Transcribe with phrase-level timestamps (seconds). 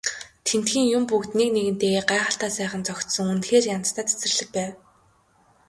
[0.47, 4.73] Тэндхийн юм бүгд нэг нэгэнтэйгээ гайхалтай сайхан зохицсон үнэхээр янзтай цэцэрлэг байв.